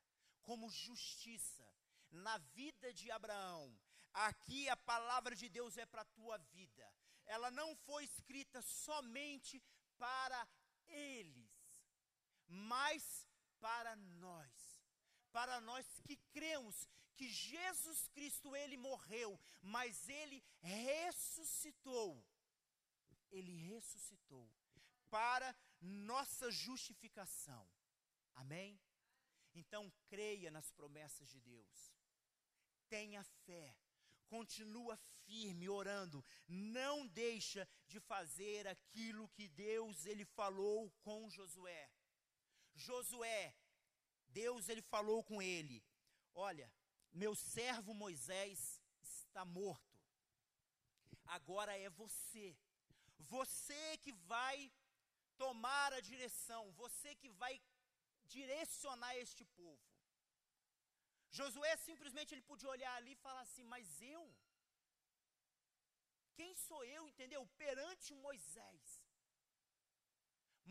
[0.48, 1.68] como justiça
[2.10, 3.78] na vida de Abraão.
[4.14, 6.86] Aqui a palavra de Deus é para a tua vida.
[7.26, 9.62] Ela não foi escrita somente
[9.98, 10.48] para
[10.88, 11.52] eles,
[12.48, 13.28] mas
[13.60, 14.54] para nós.
[15.34, 16.88] Para nós que cremos
[17.18, 22.26] que Jesus Cristo ele morreu, mas ele ressuscitou.
[23.30, 24.50] Ele ressuscitou
[25.10, 27.70] para nossa justificação.
[28.36, 28.80] Amém?
[29.58, 31.92] Então creia nas promessas de Deus.
[32.90, 33.76] Tenha fé.
[34.28, 34.96] Continua
[35.26, 36.24] firme orando.
[36.48, 41.90] Não deixa de fazer aquilo que Deus ele falou com Josué.
[42.76, 43.56] Josué,
[44.28, 45.84] Deus ele falou com ele:
[46.36, 46.72] "Olha,
[47.12, 50.00] Meu servo Moisés está morto.
[51.26, 52.56] Agora é você.
[53.18, 54.72] Você que vai
[55.36, 57.60] tomar a direção, você que vai
[58.36, 59.86] direcionar este povo.
[61.38, 64.24] Josué simplesmente ele podia olhar ali e falar assim: "Mas eu?
[66.38, 67.42] Quem sou eu, entendeu?
[67.64, 68.86] Perante Moisés.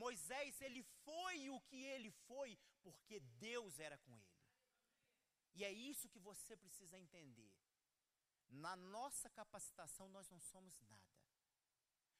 [0.04, 2.50] Moisés, ele foi o que ele foi
[2.82, 4.36] porque Deus era com ele.
[5.54, 7.52] E é isso que você precisa entender.
[8.48, 11.16] Na nossa capacitação nós não somos nada.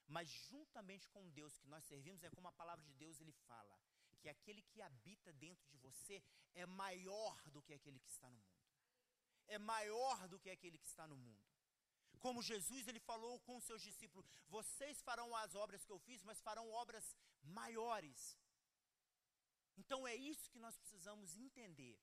[0.09, 3.79] Mas juntamente com Deus que nós servimos, é como a palavra de Deus ele fala,
[4.17, 6.23] que aquele que habita dentro de você
[6.55, 8.67] é maior do que aquele que está no mundo.
[9.47, 11.45] É maior do que aquele que está no mundo.
[12.19, 16.41] Como Jesus ele falou com seus discípulos: "Vocês farão as obras que eu fiz, mas
[16.41, 18.37] farão obras maiores".
[19.77, 21.99] Então é isso que nós precisamos entender.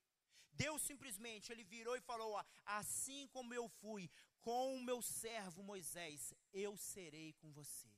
[0.52, 2.32] Deus simplesmente ele virou e falou:
[2.64, 4.08] "Assim como eu fui
[4.40, 7.92] com o meu servo Moisés, eu serei com você.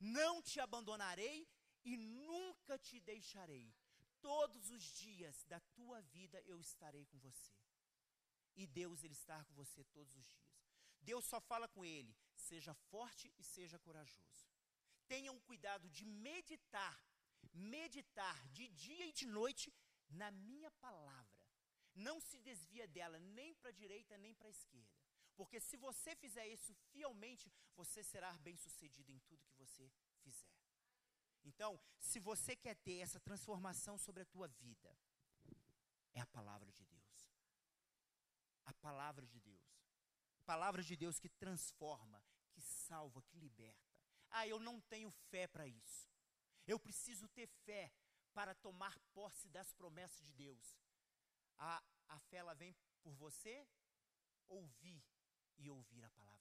[0.00, 1.46] Não te abandonarei
[1.84, 3.74] e nunca te deixarei.
[4.20, 7.52] Todos os dias da tua vida eu estarei com você.
[8.54, 10.52] E Deus ele está com você todos os dias.
[11.00, 14.46] Deus só fala com ele: seja forte e seja corajoso.
[15.08, 16.98] Tenham cuidado de meditar,
[17.52, 19.72] meditar de dia e de noite
[20.08, 21.42] na minha palavra.
[21.94, 25.02] Não se desvia dela nem para a direita nem para a esquerda.
[25.34, 29.90] Porque se você fizer isso fielmente, você será bem-sucedido em tudo que você.
[31.44, 34.96] Então, se você quer ter essa transformação sobre a tua vida,
[36.14, 37.28] é a palavra de Deus.
[38.64, 39.60] A palavra de Deus.
[40.38, 42.22] A palavra de Deus que transforma,
[42.52, 43.92] que salva, que liberta.
[44.30, 46.10] Ah, eu não tenho fé para isso.
[46.66, 47.92] Eu preciso ter fé
[48.32, 50.76] para tomar posse das promessas de Deus.
[51.58, 53.66] A, a fé ela vem por você
[54.48, 55.02] ouvir
[55.58, 56.31] e ouvir a palavra.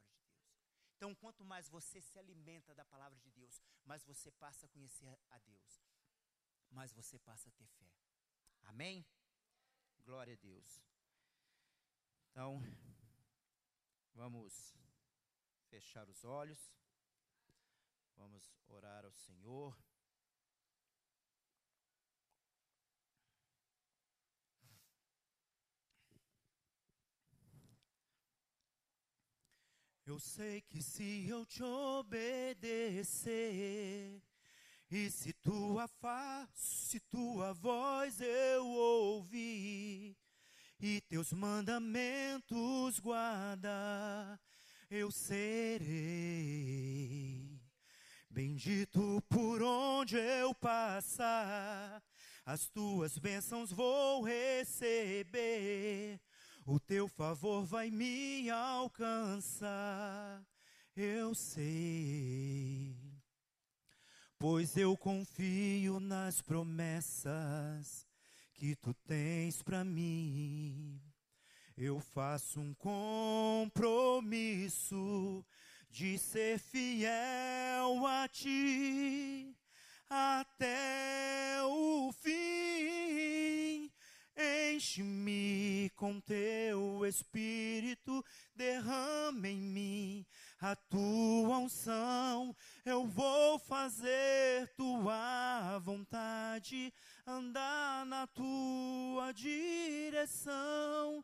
[1.02, 5.18] Então, quanto mais você se alimenta da palavra de Deus, mais você passa a conhecer
[5.32, 5.82] a Deus,
[6.70, 7.92] mais você passa a ter fé.
[8.66, 9.04] Amém?
[10.04, 10.80] Glória a Deus.
[12.30, 12.62] Então,
[14.14, 14.78] vamos
[15.72, 16.72] fechar os olhos.
[18.16, 19.76] Vamos orar ao Senhor.
[30.12, 33.32] Eu sei que se eu te obedecer,
[34.92, 40.18] e se tua face, se tua voz eu ouvir,
[40.82, 44.38] e teus mandamentos guardar,
[44.90, 45.88] eu serei
[48.30, 52.04] bendito por onde eu passar.
[52.46, 56.20] As tuas bênçãos vou receber
[56.66, 60.42] o teu favor vai me alcançar,
[60.96, 62.96] eu sei.
[64.38, 68.08] Pois eu confio nas promessas
[68.54, 71.02] que tu tens para mim.
[71.78, 73.76] Eu faço um compromisso
[75.90, 79.56] de ser fiel a ti
[80.10, 83.61] até o fim
[84.38, 88.24] Enche-me com teu espírito,
[88.56, 90.26] derrama em mim
[90.60, 92.56] a tua unção.
[92.86, 96.94] Eu vou fazer tua vontade,
[97.28, 101.24] andar na tua direção.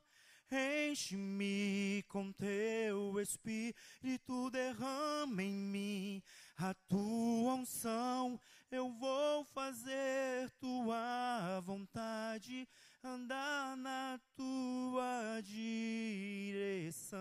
[0.49, 6.23] Enche-me com teu espírito, derrama em mim
[6.57, 8.39] a tua unção.
[8.71, 12.67] Eu vou fazer tua vontade,
[13.03, 17.17] andar na tua direção.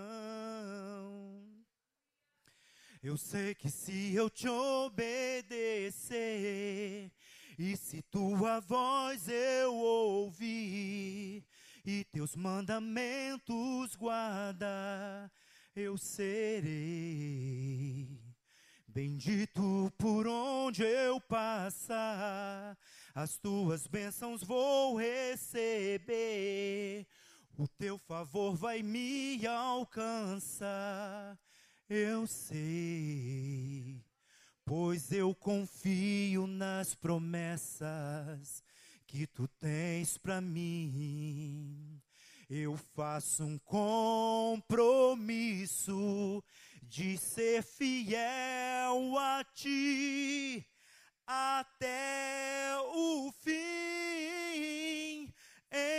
[3.02, 6.12] Eu sei que se eu te obedecer,
[7.58, 11.46] e se tua voz eu ouvir,
[11.84, 15.30] e teus mandamentos guardar,
[15.74, 16.66] eu serei
[18.96, 22.74] bendito por onde eu passar
[23.14, 26.16] as tuas bênçãos vou receber,
[27.58, 31.38] o teu favor vai me alcançar,
[31.90, 34.02] eu sei,
[34.64, 38.64] pois eu confio nas promessas
[39.06, 42.00] que tu tens para mim.
[42.48, 44.64] Eu faço um compromisso
[46.88, 50.64] de ser fiel a ti
[51.26, 53.56] até o fim.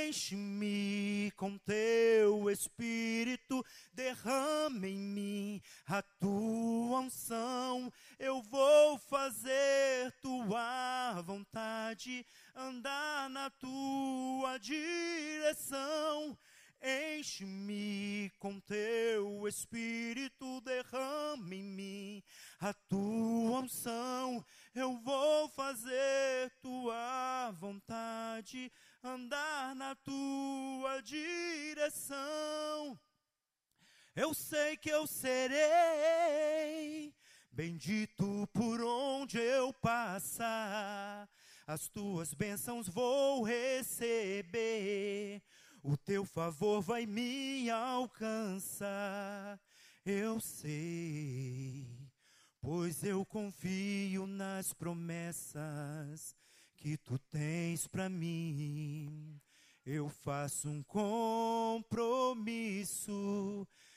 [0.08, 3.64] Enche-me com teu espírito,
[3.94, 7.92] derrama em mim a tua unção.
[8.18, 12.26] Eu vou fazer tua vontade,
[12.56, 16.38] andar na tua direção.
[16.82, 22.24] Enche-me com teu espírito, derrama em mim
[22.60, 24.46] a tua unção.
[24.76, 28.72] Eu vou fazer tua vontade,
[29.04, 32.18] andar na tua direção.
[34.16, 35.58] Eu sei que eu serei
[37.52, 41.28] bendito por onde eu passar.
[41.66, 45.42] As tuas bênçãos vou receber
[45.88, 49.58] o teu favor vai me alcançar.
[50.06, 51.88] Eu sei,
[52.60, 56.36] pois eu confio nas promessas
[56.76, 59.40] que tu tens para mim.
[59.86, 62.36] Eu faço um compromisso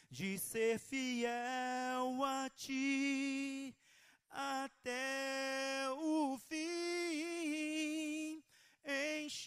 [0.09, 3.75] de ser fiel a ti
[4.31, 7.30] até o fim.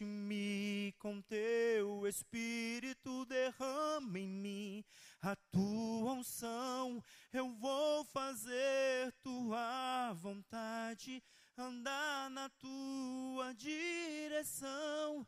[0.03, 4.85] Enche-me com teu espírito, derrama em mim
[5.21, 7.01] a tua unção.
[7.31, 11.23] Eu vou fazer tua vontade,
[11.57, 15.25] andar na tua direção.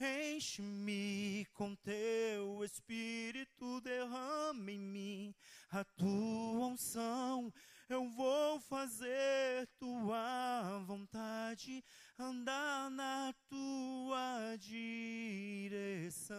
[0.00, 5.34] Enche-me com teu espírito, derrama em mim
[5.70, 7.52] a tua unção.
[7.94, 11.84] Eu vou fazer tua vontade,
[12.18, 16.34] andar na tua direção.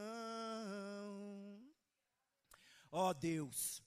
[2.91, 3.81] Ó oh Deus,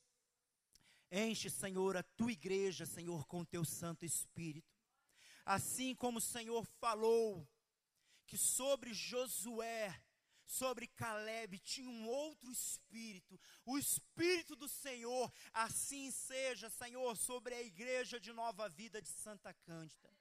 [1.12, 4.74] enche, Senhor, a tua igreja, Senhor, com teu Santo Espírito.
[5.44, 7.46] Assim como o Senhor falou
[8.26, 9.94] que sobre Josué,
[10.49, 17.62] sobre Caleb tinha um outro espírito, o espírito do Senhor, assim seja, Senhor, sobre a
[17.62, 20.17] igreja de Nova Vida de Santa Cândida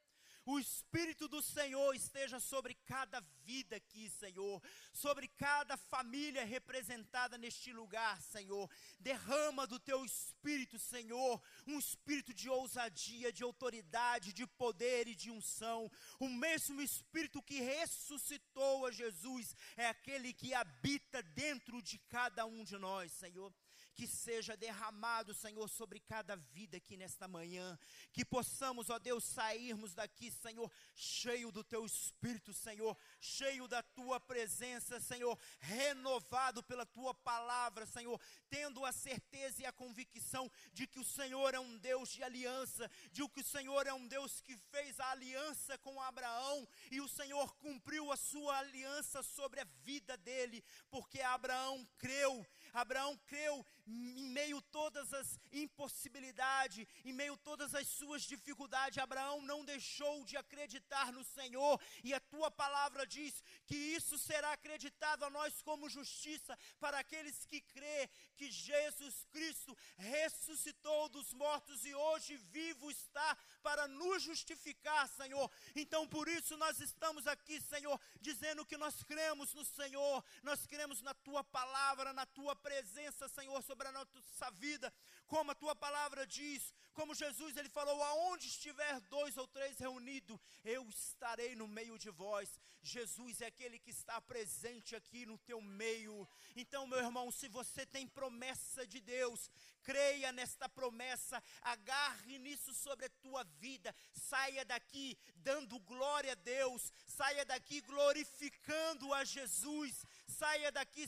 [0.47, 7.73] o Espírito do Senhor esteja sobre cada vida aqui, Senhor, sobre cada família representada neste
[7.73, 8.69] lugar, Senhor.
[8.97, 15.29] Derrama do teu Espírito, Senhor, um espírito de ousadia, de autoridade, de poder e de
[15.29, 15.91] unção.
[16.17, 22.63] O mesmo Espírito que ressuscitou a Jesus é aquele que habita dentro de cada um
[22.63, 23.53] de nós, Senhor
[23.97, 27.77] que seja derramado, Senhor, sobre cada vida aqui nesta manhã.
[28.13, 34.19] Que possamos, ó Deus, sairmos daqui, Senhor, cheio do teu espírito, Senhor, cheio da tua
[34.19, 38.21] presença, Senhor, renovado pela tua palavra, Senhor,
[38.51, 42.89] tendo a certeza e a convicção de que o Senhor é um Deus de aliança,
[43.11, 47.07] de que o Senhor é um Deus que fez a aliança com Abraão e o
[47.07, 54.29] Senhor cumpriu a sua aliança sobre a vida dele, porque Abraão creu Abraão creu em
[54.29, 58.97] meio todas as impossibilidades, em meio todas as suas dificuldades.
[58.97, 64.51] Abraão não deixou de acreditar no Senhor, e a tua palavra diz que isso será
[64.51, 71.85] acreditado a nós como justiça para aqueles que crê que Jesus Cristo ressuscitou dos mortos
[71.85, 75.49] e hoje vivo está para nos justificar, Senhor.
[75.75, 81.01] Então por isso nós estamos aqui, Senhor, dizendo que nós cremos no Senhor, nós cremos
[81.01, 84.91] na tua palavra, na tua presença, Senhor, sobre a nossa vida,
[85.27, 90.39] como a tua palavra diz, como Jesus ele falou: aonde estiver dois ou três reunidos,
[90.65, 92.59] eu estarei no meio de vós.
[92.81, 96.27] Jesus é aquele que está presente aqui no teu meio.
[96.55, 99.51] Então, meu irmão, se você tem promessa de Deus,
[99.83, 106.91] creia nesta promessa, agarre nisso sobre a tua vida, saia daqui dando glória a Deus,
[107.05, 111.07] saia daqui glorificando a Jesus, saia daqui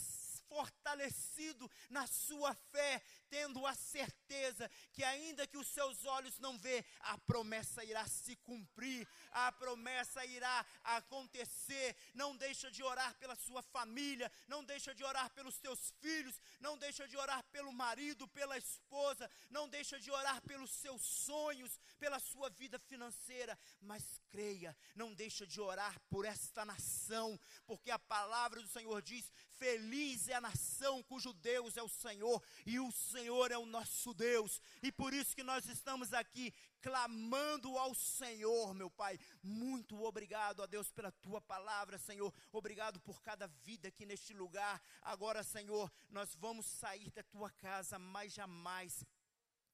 [0.49, 6.83] fortalecido na sua fé, tendo a certeza que ainda que os seus olhos não vê,
[7.01, 11.95] a promessa irá se cumprir, a promessa irá acontecer.
[12.13, 16.77] Não deixa de orar pela sua família, não deixa de orar pelos teus filhos, não
[16.77, 22.19] deixa de orar pelo marido, pela esposa, não deixa de orar pelos seus sonhos, pela
[22.19, 28.61] sua vida financeira, mas creia, não deixa de orar por esta nação, porque a palavra
[28.61, 33.51] do Senhor diz: Feliz é a nação cujo Deus é o Senhor e o Senhor
[33.51, 34.61] é o nosso Deus.
[34.81, 39.19] E por isso que nós estamos aqui clamando ao Senhor, meu Pai.
[39.43, 42.33] Muito obrigado a Deus pela tua palavra, Senhor.
[42.53, 44.81] Obrigado por cada vida aqui neste lugar.
[45.01, 49.03] Agora, Senhor, nós vamos sair da tua casa, mas jamais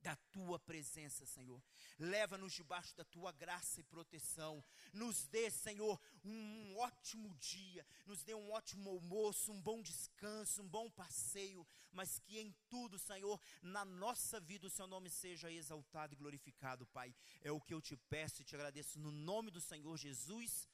[0.05, 1.59] da tua presença, Senhor.
[1.97, 4.63] Leva-nos debaixo da tua graça e proteção.
[4.93, 10.67] Nos dê, Senhor, um ótimo dia, nos dê um ótimo almoço, um bom descanso, um
[10.67, 16.13] bom passeio, mas que em tudo, Senhor, na nossa vida o seu nome seja exaltado
[16.13, 17.15] e glorificado, Pai.
[17.41, 20.69] É o que eu te peço e te agradeço no nome do Senhor Jesus.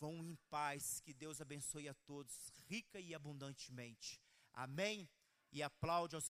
[0.00, 4.18] Vão em paz, que Deus abençoe a todos, rica e abundantemente.
[4.54, 5.06] Amém.
[5.52, 6.20] E aplaude ao